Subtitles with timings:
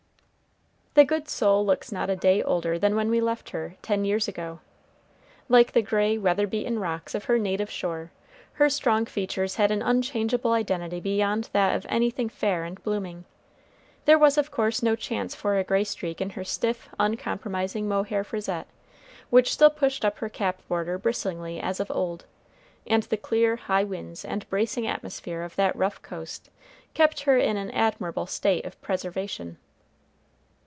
[0.93, 4.27] The good soul looks not a day older than when we left her, ten years
[4.27, 4.59] ago.
[5.47, 8.11] Like the gray, weather beaten rocks of her native shore,
[8.55, 13.23] her strong features had an unchangeable identity beyond that of anything fair and blooming.
[14.03, 18.25] There was of course no chance for a gray streak in her stiff, uncompromising mohair
[18.25, 18.67] frisette,
[19.29, 22.25] which still pushed up her cap border bristlingly as of old,
[22.85, 26.49] and the clear, high winds and bracing atmosphere of that rough coast
[26.93, 29.57] kept her in an admirable state of preservation.